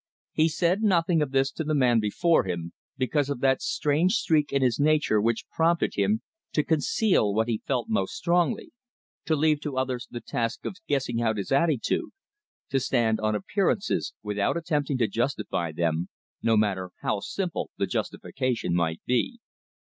[0.33, 4.51] He said nothing of this to the man before him, because of that strange streak
[4.51, 8.71] in his nature which prompted him to conceal what he felt most strongly;
[9.25, 12.09] to leave to others the task of guessing out his attitude;
[12.71, 16.09] to stand on appearances without attempting to justify them,
[16.41, 19.39] no matter how simple the justification might be.